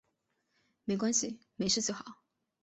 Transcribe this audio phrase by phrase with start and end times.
[0.83, 2.03] 没关系，没事就好